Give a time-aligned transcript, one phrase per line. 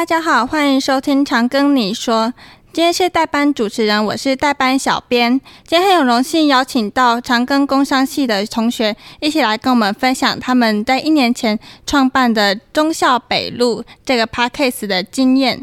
[0.00, 2.32] 大家好，欢迎收听常跟你说。
[2.72, 5.38] 今天是代班主持人，我是代班小编。
[5.66, 15.60] 今天很有荣幸邀请到长庚工商系的同学一起来跟我们分享他们在一年前创办的中校北路这个 Podcast 的经验。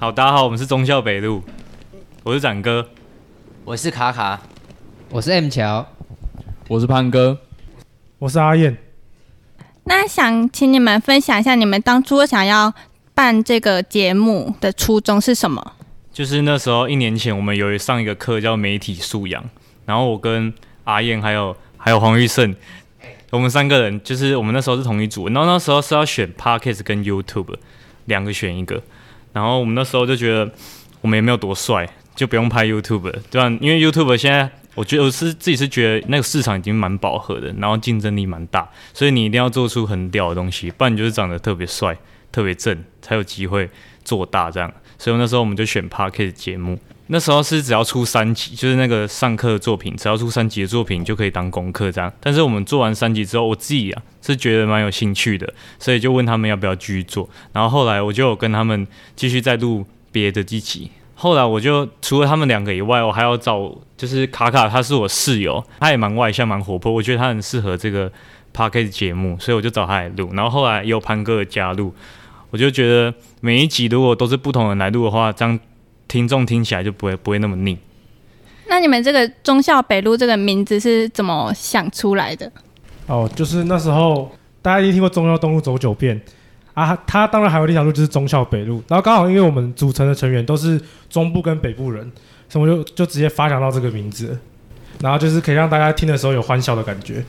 [0.00, 1.44] 好，大家好，我们是中校北路，
[2.24, 2.88] 我是展哥，
[3.64, 4.40] 我是卡卡，
[5.10, 5.86] 我是 M 乔，
[6.66, 7.38] 我是潘哥，
[8.18, 8.76] 我是阿燕。
[9.84, 12.74] 那想请你们分享一下，你们当初想要
[13.18, 15.72] 办这个节目的初衷是什么？
[16.12, 19.42] 就是那时候一年前，我们有上一个课叫媒体素养，
[19.86, 20.54] 然后我跟
[20.84, 22.54] 阿燕还有还有黄玉胜，
[23.30, 27.56] 我们三个人就是我们那时候是同一组，然后那时候是要选 Podcast 跟 YouTube
[28.04, 28.80] 两个选一个，
[29.32, 30.48] 然后我们那时候就觉得
[31.00, 33.48] 我们也没有多帅，就不用拍 YouTube，对吧？
[33.60, 41.98] 因为 YouTube 现在我觉得我是自己是觉得那个市场已经蛮饱和的，然后竞争力蛮大，所以你一定要做出很屌的东西，不然你就是长得特别帅、
[42.30, 43.68] 特别正，才有机会
[44.04, 44.72] 做大这样。
[44.98, 46.76] 所以那时候我们就选 Podcast 节目，
[47.06, 52.12] 那时候是只要出三集，就是那个上课作品，只要出三集的作品就可以当功课这样。
[52.20, 57.28] 但是我们做完三集之后，我自己啊是觉得蛮有兴趣的，所以就问他们要不要继续做。
[57.52, 60.90] 然后后来我就跟他们继续再录别的机器。
[61.14, 68.10] 后来我就除了他们两个以外，我还要找就是卡卡，他是我室友，他也蛮外向、蛮活泼，我觉得他很适合这个
[68.54, 70.30] Podcast 节目，所以我就找他来录。
[70.32, 71.94] 然后后来也有潘哥的加入。
[72.50, 75.58] 我就觉得每一集如果都是不同人来录的话，这样
[76.08, 77.76] 听众听起来就不会不会那么腻。
[78.68, 82.50] 那你们这个忠孝北路这个名字是怎么想出来的？
[83.06, 84.30] 哦，就是那时候
[84.62, 86.18] 大家一定听过中孝东路走九遍
[86.72, 92.10] 啊，他当然还有一条路就是忠孝北路，然后刚好因为我们组成的成员都是中部跟北部人，
[92.48, 94.38] 所以我就就直接发想到这个名字，
[95.00, 97.22] 然后就是可以让大家听的时候有欢笑的感觉。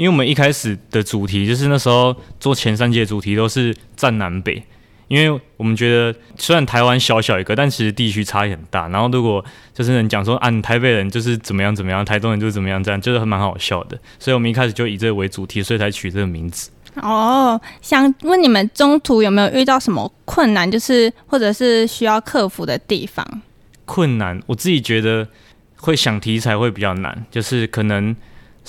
[0.00, 4.62] 因为我们一开始的主题就是那时候做前三节主题都是站南北，
[5.08, 8.88] 因为我们觉得虽然台湾小小一个，但其实地区差异很大。
[8.88, 9.44] 然后如果
[9.74, 13.98] 就是能讲说，啊，你台北人就是怎么样怎么样，台东人就是怎么样，这样就是还蛮好笑的。
[14.18, 16.70] 所以我们一开始就以这个为主题，所以才取这个名字。
[16.94, 23.42] 哦，想问你们中途有没有遇到什么困难，就是或者是需要克服的地方？
[23.84, 25.28] 困难，我自己觉得
[25.76, 28.16] 会想题材会比较难，就是可能。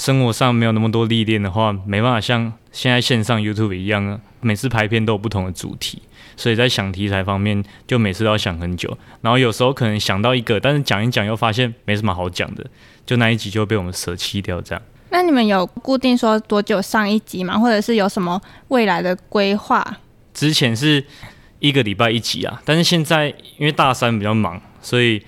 [0.02, 6.02] 生活上没有那么多历练的话，没办法像现在线上 YouTube 一样，每次拍片都有不同的主题，
[6.36, 8.98] 所以在想题材方面，就每次都要想很久。
[9.22, 12.66] 然后有时候可能想到一个，但是讲一讲又发现没什么好讲的，
[13.06, 14.60] 就那一集就被我们舍弃掉。
[14.60, 14.82] 这样。
[15.12, 17.60] 那你们有固定说多久上一集吗？
[17.60, 19.86] 或者是有什么未来的规划？
[20.34, 21.06] 之前是
[21.60, 23.30] 一个礼拜一集啊，但是现在
[23.60, 25.22] 因为大三比较忙，所以。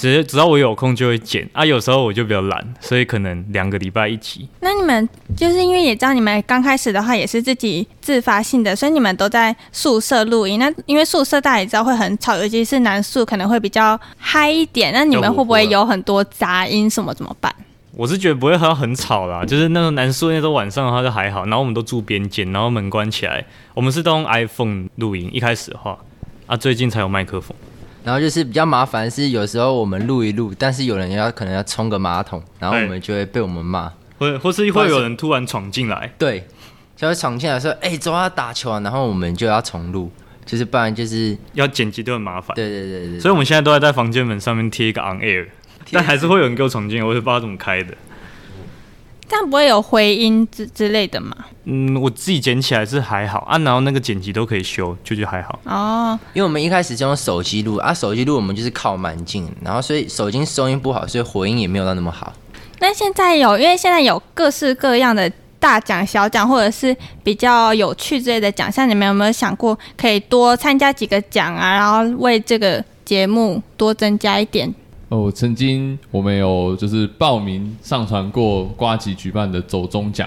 [0.00, 4.48] 只只要我有空就会剪啊，有时候我就比较懒，所以可能两个礼拜一集。
[4.60, 5.06] 那你们
[5.36, 10.58] 就是因为也知道你们刚开始的话也是自己自发性的，所以你们都在宿舍录音。
[10.58, 14.90] 那因为宿舍大家也知道会很吵，尤其是男宿可能会比较嗨一点。
[14.94, 17.54] 那你们会不会有很多杂音什么怎么办？
[17.92, 21.44] 我是觉得不会很很吵啦，就是那种男宿那时候晚上的话就还好。
[21.44, 23.44] 然后我们都住边间，然后门关起来。
[23.74, 25.98] 我们是都用 iPhone 录音，一开始的话
[26.46, 27.54] 啊，最近才有麦克风。
[28.02, 36.46] 然后就是比较麻烦，是有时候我们录一录，但是有人要可能要冲个马桶，然后我们就会被我们骂，或或是会有人突然闯进来，对，
[36.96, 40.10] 就会闯进来说，哎、欸，走啊，打球啊，然后我们就要重录，
[40.46, 45.46] 就是不然就是要剪辑都很麻烦，对对对对，所以我们现在都在在房间门上面贴一个 on air，
[45.92, 47.94] 但还是会有人给我闯进来，我也不知道怎么开的。
[49.30, 51.36] 这样不会有回音之之类的嘛？
[51.62, 55.56] 嗯，我自己剪起来是还好啊，然后那个剪辑都可以修，就就还好。
[55.64, 62.32] 哦，因为我们一开始就用手机录啊，手机录我们就是靠蛮近，然后所以手机收音不好，所以回音也没有到那么好。
[62.80, 65.30] 那现在有，因为现在有各式各样的
[65.60, 74.74] 大奖、小奖，或者是比较有趣之类的奖项，你们有没有想过可以多参加几个奖啊，然后为这个节目多增加一点？
[75.10, 80.26] 哦，曾经我们有就是报名上传过瓜吉举办的走中奖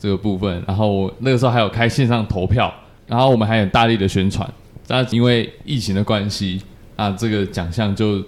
[0.00, 2.72] 这个部分，然后那个时候还有开线上投票，
[3.06, 4.48] 然后我们还有大力的宣传，
[4.86, 6.60] 但因为疫情的关系，
[6.96, 8.20] 啊，这个奖项就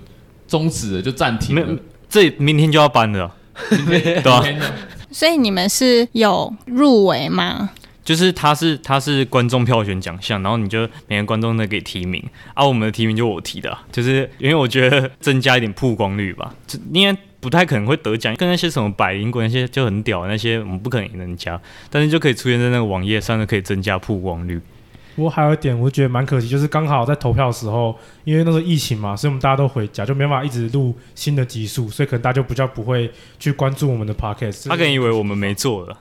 [0.47, 1.79] 终止了，就暂停了。
[2.09, 3.35] 这明天就要颁了，
[3.69, 4.45] 对吧？
[5.11, 7.71] 所以你们是有 入围吗？
[8.09, 12.25] 就是他是他是观众票选奖项，然后你就每个观众都给提名
[12.55, 12.67] 啊。
[12.67, 16.55] 我们的提名就我提的，就是因为我觉得增加一点曝光率吧。
[16.67, 21.61] 这应该不太可能会得奖，跟那些什么百灵果那些就很屌，那些我们不可能赢人家，
[21.91, 24.59] 但是就可以出现在那个网页上，就可以增加曝光率。
[25.15, 27.95] 不过还有一点，我觉得蛮可惜，就是刚好在投票的时候，
[28.25, 34.71] 因为那时候疫情嘛，所以我们大家都回家，就没办法一直录新的集数，所以可能大家就比较不会去关注我们的 podcast。
[34.71, 35.99] 他可能以为我们没做了。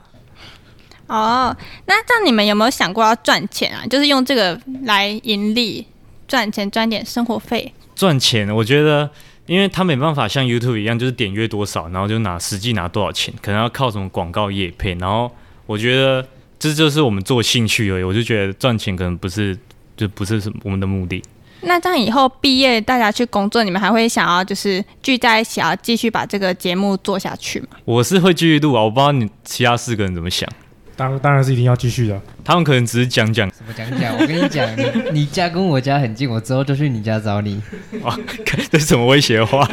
[1.08, 1.56] 哦，
[1.86, 3.84] 那这样你们有没有想过要赚钱啊？
[3.88, 5.86] 就是用这个来盈利，
[6.28, 7.72] 赚钱赚点生活费？
[7.96, 9.10] 赚钱，我觉得，
[9.46, 14.94] 因为他没办法像 YouTube 一样，就是点阅多少，然后就拿实际拿多少钱，可能要靠什么广告业配。
[14.96, 15.30] 然后
[15.66, 16.24] 我觉得
[16.58, 18.02] 这就是我们做兴趣而已。
[18.02, 19.58] 我就觉得赚钱可能不是，
[19.96, 21.22] 就不是我们的目的。
[21.62, 27.68] 那这样以后毕业，大家去工作，你们还会想要就是聚在一起，要继续把这个节目做下去吗？
[27.84, 30.48] 我是会继续录啊，我不知道你其他四个人怎么想。
[30.98, 32.20] 当当然是一定要继续的。
[32.44, 33.48] 他们可能只是讲讲。
[33.50, 34.12] 什么讲讲？
[34.18, 37.62] 我跟你讲，你你家跟我家很近，我之后就去你家找你。
[38.02, 38.18] 哇，
[38.68, 39.70] 这是什么威胁的话？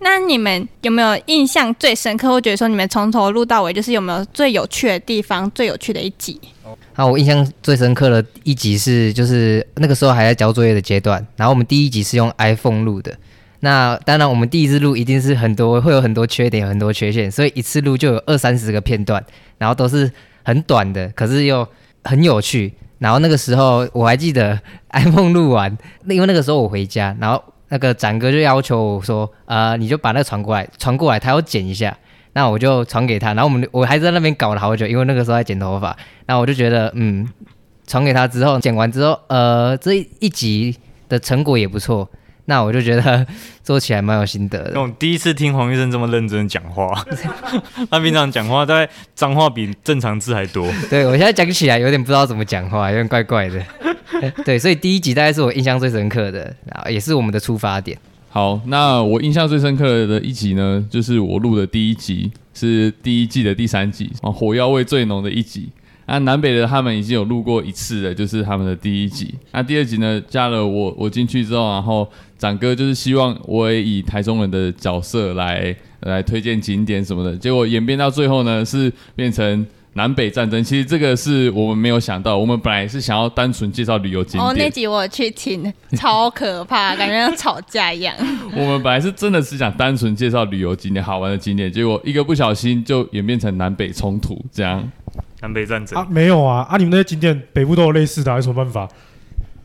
[0.00, 2.28] 那你们有没有印象最深刻？
[2.28, 6.40] 或觉得说你们从头录到尾，就是有没有最有趣的地方、最有趣的一集？
[6.92, 13.16] 好，我印象最深刻的一集是，就是那个时候还在交作业的阶段，然后我们第一集是用 iPhone 录的。
[13.60, 19.24] 那当然，我们第一次录一定是很多会有很多缺点，有很多缺陷，所以一次录就有二三十个片段，
[19.58, 20.10] 然后都是
[20.44, 21.66] 很短的，可是又
[22.04, 22.72] 很有趣。
[22.98, 24.58] 然后那个时候我还记得
[24.90, 31.96] iPhone 录完，那因为那个时候我回家，然后那个展哥就要求我说，呃，你就把那个传过来，传过来，他要剪一下，
[32.34, 33.34] 那我就传给他。
[33.34, 35.96] 然后我们我还在那边搞了好久，因为那个时候在剪头发。
[36.26, 37.28] 那我就觉得，嗯，
[37.86, 40.76] 传给他之后，剪完之后，呃，这一集
[41.08, 42.08] 的成果也不错。
[42.48, 43.26] 那我就觉得
[43.62, 44.80] 做起来蛮有心得的。
[44.80, 46.94] 我第一次听黄医生这么认真讲话，
[47.90, 50.66] 他平常讲话大概脏话比正常字还多。
[50.88, 53.62] 对，我现在讲起来有点不知道怎么讲话，有点怪怪的。
[54.46, 57.96] 对，所以第一集大概是我印象最深刻的，然后也是我们的出发点。
[58.30, 65.68] 好，那我印象最深刻的一集呢，就是我录的第一集，是第一季的第三集，火药味最浓的一集。
[66.08, 69.34] 那南北的他们已经有录过一次了，就是他们的第一集。
[69.52, 72.08] 那第二集呢，加了我，我进去之后，然后
[72.38, 77.36] 展哥就是希望我也以台中人的角色来来推荐景点什么的。
[77.36, 80.64] 结果演变到最后呢，是变成南北战争。
[80.64, 84.44] 其实这个是我们没有想到，我们本来是想要单纯介绍旅游景点。
[84.44, 88.14] 哦，那集我去听，超可怕，感觉像吵架一样。
[88.56, 94.90] 我们本来是真的是想单纯介绍旅游景点、好玩的景点，结果一个不小心就演变成南北冲突这样。
[95.40, 96.76] 南北战争啊，没有啊啊！
[96.76, 98.88] 你们那些景点北部都有类似的，有什么办法？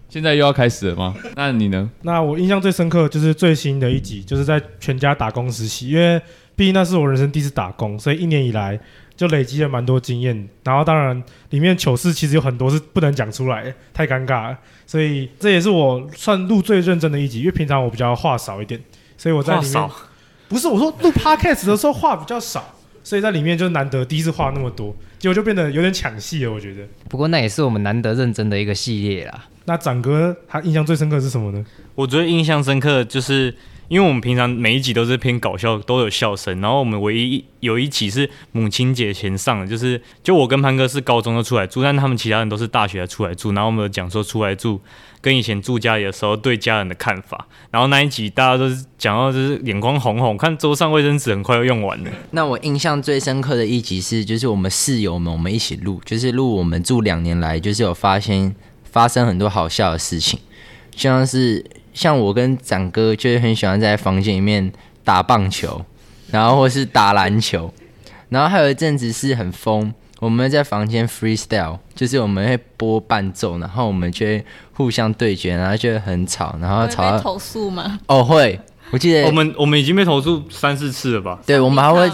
[0.07, 1.15] 现在又要开始了吗？
[1.35, 1.89] 那你呢？
[2.03, 6.21] 那我印象最深刻就是最新的一集，就是在全家打工实习，因为
[6.55, 8.79] 毕竟那是我人生第一次打工，所以一年以来
[9.15, 10.47] 就累积了蛮多经验。
[10.63, 14.57] 然后当然里面糗事其实有很多是不能讲出来，太尴尬了。
[14.85, 18.79] 所以这也是我算录最认真的一集，因为平常我比较话少一点，
[19.17, 19.89] 所以我在里面
[20.47, 22.75] 不是我说录 podcast 的时候话比较少。
[23.03, 26.51] 所以在里面就难得第一次画那么多，结果就变得有点抢戏了。
[26.51, 29.45] 我觉得，不过那也是我们难得认真的一个系列啦。
[29.65, 31.65] 那展哥他印象最深刻的是什么呢？
[31.95, 33.53] 我觉得印象深刻就是。
[33.87, 36.59] 因为我们平常每一集都是偏搞笑，都有笑声。
[36.61, 43.51] 然后我们唯一有一集是母亲节前上的，就是就我跟潘哥是高中就出来住，但他们其他人都是大学出来住。
[43.51, 44.81] 然后我们有讲说出来住
[45.21, 47.47] 跟以前住家里的时候对家人的看法。
[47.71, 52.09] 然后那一集大家都是讲到就是眼光红红，看桌上卫生纸很快要用完了。
[52.31, 60.39] 那我印象最深刻的一集是，就是我们室友们我们一起录，就是录我们住两年来就是有发现发生很多好笑的事情，
[60.95, 61.63] 像是。
[61.93, 64.71] 像我跟展哥就是很喜欢在房间里面
[65.03, 65.85] 打棒球，
[66.31, 67.71] 然后或是打篮球，
[68.29, 77.99] 然后还有一阵子是很疯，我们在房间 freestyle，就是我们会播伴奏，然后我们就会互相对决，然后就会很吵，然后吵到投诉吗？
[78.07, 78.59] 哦，会，
[78.91, 81.39] 我记得我们我们已经被投诉三四次了吧？
[81.45, 82.09] 对，我们还会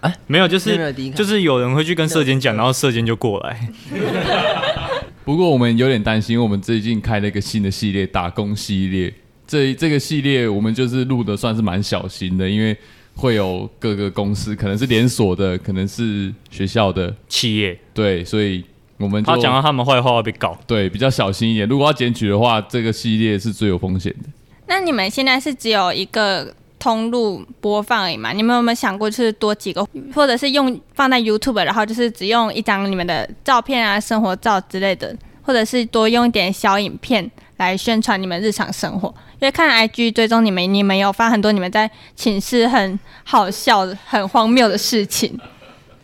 [0.00, 3.68] 啊，没有，就是就是有人会去跟社监讲，然后社监就过来。
[5.30, 9.14] 不过我们有点担心，因为我们最近开了一个新的系列——打工系列。
[9.46, 12.76] 这这个系列我们就是录的算是蛮小心的，因为
[13.14, 18.64] 会有各个公司，可能是连锁的，可能是学校的企业，对，所以
[18.96, 21.68] 我们就他讲到他们坏话会被告，对，比较小心一点。
[21.68, 24.28] 如果要检举的话，这个系列是最有风险的。
[24.66, 28.32] 那你们现在是只有一个通路播放而已嘛？
[28.32, 39.14] 你们有没有想过，就是多几个，或者是用放在 YouTube，然后就是只用一张你们的照片啊、生活照之类的，或者是多用一点小影片来宣传你们日常生活？
[39.38, 45.38] 因为看 IG 追踪你们，你们有发很多你们在寝室很好笑、很荒谬的事情。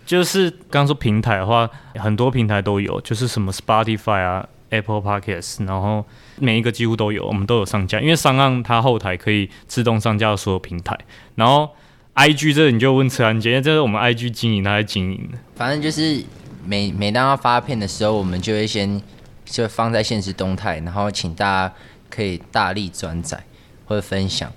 [0.05, 6.05] 就是刚说平台的话，很多平台都有，就是什么 Spotify 啊、Apple Podcasts，然后
[6.39, 8.01] 每一个几乎都有，我们都有上架。
[8.01, 10.99] 因为上岸它后台可以自动上架所有平台。
[11.35, 11.71] 然后
[12.15, 15.39] IG 这个你就问车安杰，这是我们 IG 经营，他在经营的。
[15.55, 16.23] 反正就是
[16.65, 19.01] 每每当要发片的时候，我们就会先
[19.45, 21.75] 就放在现实动态，然后请大家。
[22.09, 23.39] 可以大力转载
[23.85, 24.51] 或者分享，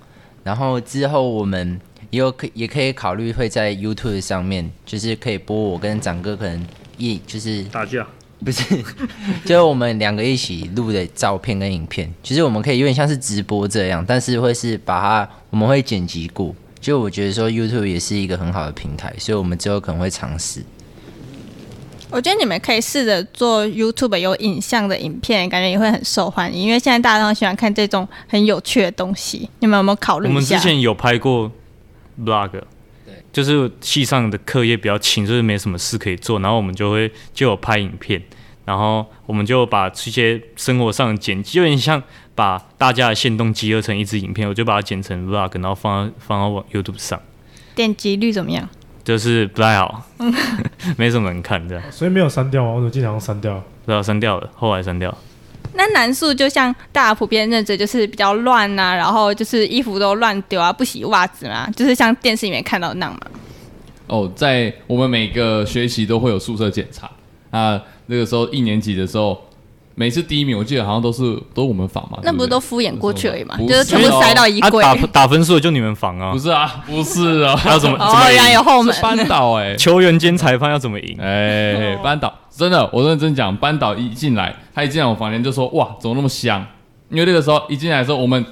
[0.44, 6.64] 然后之后我们也有可也可以考虑会在 YouTube 上面，就是可以播我跟展哥可能
[6.96, 8.06] 一就是打架，
[8.44, 8.64] 不是，
[9.44, 16.54] 就是我们两个一起录的照片跟影片，其实我们可以有点像是直播这样，但是会是把它我们会剪辑过。
[16.80, 20.64] 就我觉得说 YouTube 也是一个很好的平台，所以我们之后可能会尝试。
[22.10, 29.48] 我觉得你们可以试着做 YouTube 有影像的影片，感觉也会很受欢迎，因为现在大家都喜欢看这种很有趣的东西。
[29.60, 30.34] 你们有没有考虑一下？
[30.34, 31.52] 我们之前有拍过
[32.24, 32.62] Vlog，
[33.10, 38.22] 对，就是系上的课业比较轻，就是没什么事可以做，然后我们就会就有拍影片，
[38.64, 42.02] 然后我们就把这些生活上的剪辑，有点像
[42.34, 47.20] 把大家的线动集合成一支影片，我就把它剪成 Vlog，然后放到放到网 YouTube 上。
[47.74, 48.68] 点击率怎么样？
[49.02, 50.04] 就是不太好，
[50.96, 53.54] 没什么人看这样，所以没有删掉啊，我怎么经常删掉？
[53.84, 55.16] 不知道删掉了，后来删掉。
[55.74, 63.20] 那男宿就像大家普遍认知，就是比较乱呐、啊，然后就是衣服都乱丢啊，不洗袜子嘛，就是像电视里面看到那样嘛。
[64.06, 67.10] 哦，在我们每个学期都会有宿舍检查
[67.50, 69.40] 啊，那个时候一年级的时候。
[69.94, 74.94] 每次第一名，我记得好像都是都是我们房嘛，那不是都敷衍过去而已嘛，就是全部塞到衣柜、啊。
[74.94, 76.32] 打打分数的就你们房啊？
[76.32, 77.96] 不是啊，不是啊， 要怎么？
[77.98, 78.94] 哦，原来有后门。
[79.02, 81.16] 班导哎，球员兼裁判要怎么赢？
[81.20, 86.66] 哎、欸，班导真的，我认真讲，班导一进来，他一进来我房间就说哇，怎么那么香？
[87.10, 88.44] 因为那个时候一进来的时候，我们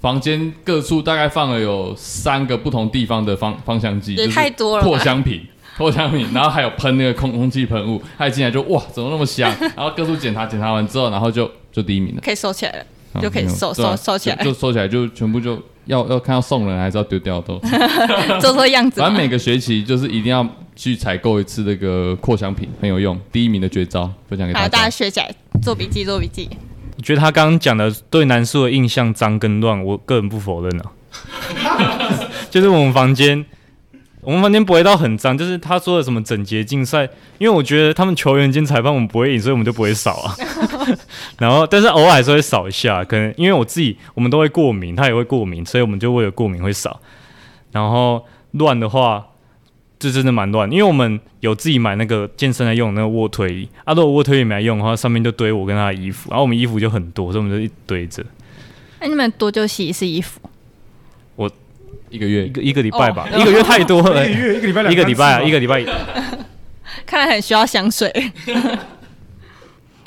[0.00, 5.40] 房间各处大概放了有三个不同地方的芳芳香剂，也太多了，扩香瓶。
[5.76, 9.52] 脱香品，然后还有喷那个空空气喷雾，他一进来就哇，怎么那么香？
[9.76, 17.58] 然后各处检查检查完之后，然后就就第一名了，可以收起来了，嗯、就可以收收收起来，就收起来，就全部就要要看要送人还是要丢掉都
[18.40, 19.00] 做做样子。
[19.00, 26.48] 反正每个学期就是一定要去采购一次那个扩香品，很有用，第一名的绝招分享给大家，大家学起来，做笔记做笔记。
[26.96, 30.92] 我觉得他刚刚讲的对南树的印象脏跟乱，我个人不否认啊，
[32.48, 33.44] 就是我们房间。
[34.24, 37.04] 我们房间不会到很脏，就是他说的什么整洁竞赛，
[37.38, 40.34] 因为我觉得他们球员兼裁判我们不会赢，所以我们就不会扫啊。
[41.38, 47.00] 然后，但是偶尔还是会扫一下，可能因为我自己我们都会过敏，他也会过敏，所以我们就为了过敏会扫。
[47.72, 49.26] 然后乱的话，
[49.98, 58.24] 就真的蛮乱，因为我们有自己买那个健身来用的那个卧推椅，啊，如果卧推椅没来用的话，上面就堆我跟他的衣服，然后我们衣服就很多，所以我们就一堆着。
[59.00, 60.40] 那你们多久洗一次衣服？
[62.14, 64.24] 一个月一个一个礼拜吧，哦、一个月太多了。
[64.30, 65.84] 一个月一个礼拜一个礼拜啊，一个礼拜。
[67.04, 68.08] 看来很需要香水。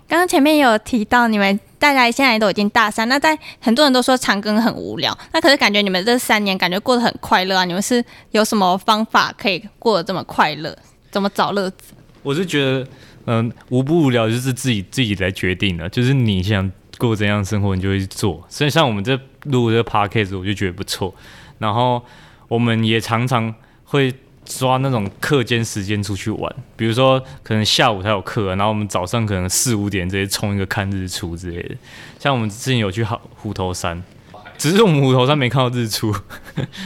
[0.08, 7.66] 刚刚前面有提到，你们大家现在都已经大三，那在很多人都说长庚很无聊，那可是感觉你们这三年感觉过得很快乐啊！
[7.66, 10.74] 你们是有什么方法可以过得这么快乐？
[11.12, 11.94] 怎么找乐子？
[12.24, 12.88] 我是觉得，
[13.26, 18.42] 嗯，无不无聊就是自己自己来决定的，就是你想过怎样生活，你就会去做。
[18.48, 21.14] 所以像我们这录这个 podcast，我就觉得不错。
[21.60, 22.04] 然后
[22.48, 23.54] 我们也常常
[23.86, 24.14] 会
[24.46, 31.76] 抓那种课间时间出去玩，比如说可能下午才有课，然后我们早上可能四五点直接冲一个看日出之类的。
[32.20, 34.02] 像我们之前有去好虎头山，
[34.58, 36.16] 只是我们虎头山没看到日出，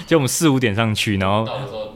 [0.07, 1.47] 就我们四五点上去，然后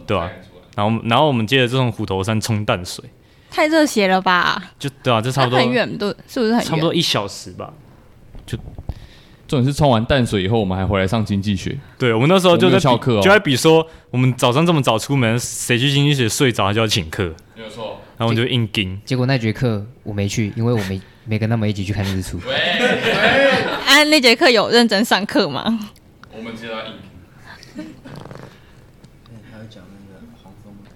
[0.05, 0.31] 对吧、啊？
[0.75, 3.03] 然后然后我们接着这种虎头山冲淡水，
[3.49, 4.61] 太热血了吧？
[4.77, 6.65] 就对啊，这差不多很远，都是不是很远？
[6.65, 7.73] 差不多一小时吧，
[8.45, 8.57] 就。
[9.47, 11.77] 重点是冲完淡水以后，我们还回来上经济学。
[11.97, 17.33] 对，我们那时候就在翘课哦，就在比说，我们早上这么早出门，谁去经济学睡着，他就要请客。
[17.55, 18.01] 没有错。
[18.17, 18.99] 然后我们就硬盯。
[19.05, 22.39] 结果那节课我没去，因为我 没没跟他们一起去看日出。
[22.47, 22.53] 喂。
[22.79, 23.51] 喂
[23.85, 25.91] 啊，那节课有认真上课吗？
[26.35, 26.93] 我们接到硬。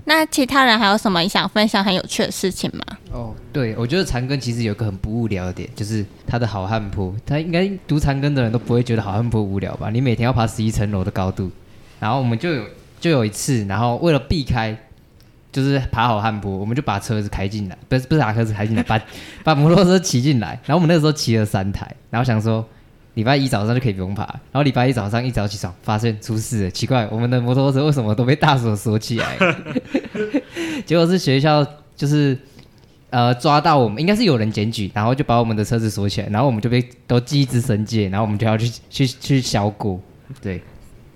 [0.06, 2.98] 那其他人还有什么想分享很有趣的事情吗？
[3.12, 7.14] 哦，对，我觉得残根其实有个很不无聊的点，就是它的好汉坡。
[7.26, 9.90] 他应该读残根的人都不会觉得好汉坡无聊吧？
[9.90, 11.50] 你每天要爬十一层楼的高度，
[12.00, 12.64] 然后我们就有
[13.00, 14.78] 就有一次，然后为了避开
[15.52, 19.02] 就是爬好汉坡，我们就把车子开进来，不是不是把车子开进来，把
[19.44, 20.60] 把摩托车骑进来。
[20.66, 22.66] 然后我们那时候骑了三台，然后想说。
[23.16, 29.36] 礼拜一早上就可以不用爬，然后礼拜一早上一早起床发现出事了，奇怪，我们的摩托车为什么都被大锁锁起来？
[30.86, 31.66] 结果是学校
[31.98, 32.38] 就是
[33.10, 40.00] 呃抓到我们，应该是有人检举，然后就把我们的车子锁起来，然后我们就被都记一只绳结，然后我们就要去去去销过。
[40.42, 40.62] 对，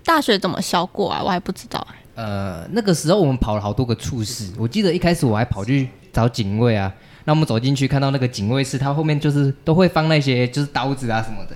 [0.03, 1.21] 大学怎么销过啊？
[1.23, 1.85] 我还不知道。
[2.15, 6.93] 呃，那个时候我们跑了好多个处室，我记得一开始我还跑去找警卫啊，
[7.25, 11.55] 那我们走进去看到那个警卫室，他后面就是都会放那些就是刀子啊什么的。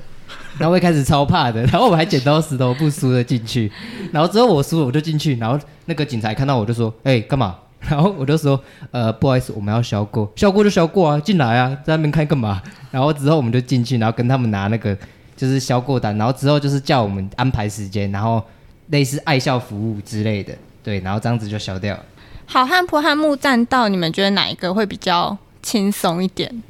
[0.57, 3.71] 然后我一开始超怕的，然后我们还剪刀石头布输的进去，
[4.11, 14.97] 然后之后我输了我就进去，然后那个警察看到我就说：“哎、欸，干嘛？”然后我就说：“呃，不好意思，我们要销过，销过就销过啊，进来啊，在那边看干嘛？”然后之后我们就进去，然后跟他们拿那个
[15.35, 18.43] 就是销过单，然后之后就是叫我们安排时间，然后
[18.87, 20.53] 类似爱校服务之类的，
[20.83, 22.03] 对，然后这样子就消掉了。
[22.45, 26.63] 好汉坡和木栈道，你们觉得哪一个会比较轻松一点？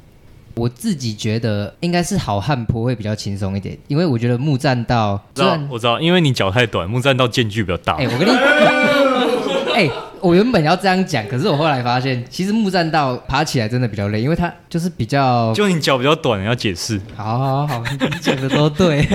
[0.54, 7.94] 我自己觉得应该是好汉坡会比较轻松一点，因为我觉得木栈道，知道我知道，因为你脚太短，木栈道间距比较大。
[7.94, 8.32] 哎、欸，我跟你，
[9.72, 17.00] 哎、欸，我原本要这样讲，可是我后来发现，其实木栈道爬起来真的比较累，因为它就是比较，就你脚比较短，要解释。
[17.16, 19.06] 好好好，你讲的都对。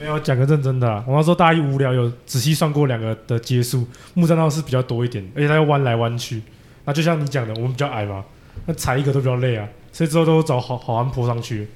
[0.00, 6.40] 没有讲个认真的、啊，我那时候大一无聊，有仔细算过两个的阶数，木栈道是比较多一点，而且它要弯来弯去。
[6.84, 8.22] 那就像你讲的，我们比较矮嘛，
[8.66, 11.68] 那踩一个都比较累啊，所以之后都找好好汉坡上去。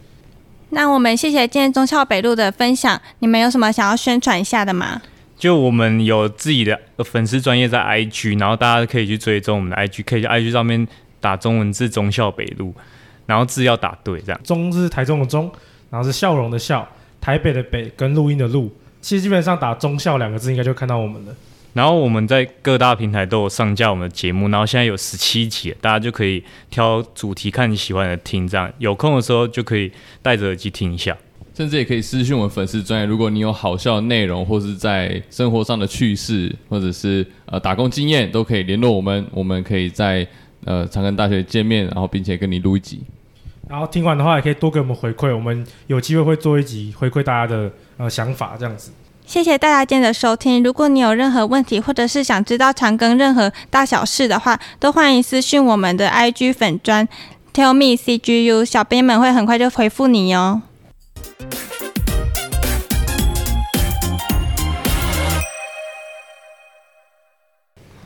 [0.71, 5.02] 那我们谢谢今天忠孝北路的分享，你们有什么想要宣传一下的吗？
[5.42, 10.87] 就我们有自己的粉丝专业在 IG，然后大家可以去追踪我们的 IG，可以在 IG 上面
[11.18, 12.72] 打中文字“忠孝北路”，
[13.26, 14.40] 然后字要打对，这样。
[14.44, 15.50] 忠是台中的忠，
[15.90, 16.88] 然后是笑容的笑。
[17.20, 21.34] 台北的北跟录音的录，其实基本上打“忠孝”两个字，应该就看到我们了。
[21.72, 29.90] 然后我们在各大平台都有上架我们的节目，然后现在有十七集，大家就可以挑主题看你喜欢的听，这样有空的时候就可以
[30.22, 31.16] 戴着耳机听一下，
[31.54, 40.26] 甚至也可以私讯我们粉丝专页，如果你有好笑的内容，或是在生活上的趣事，或者是呃打工经验，都可以联络我们，我们可以在
[40.64, 43.02] 呃长庚大学见面，然后并且跟你录一集。
[43.68, 48.90] 然后听完的话，也可以多给我们回馈，我们有机会会做一集回馈大家的呃想法，这样子。
[49.25, 50.62] 谢谢大家今天的收听。
[50.64, 57.09] 如果你有任何问题，或者是想知道长庚任何大小事的话，都欢迎私讯我们的 IG 粉专
[57.54, 60.62] Tell me CGU，小编们会很快就回复你哟。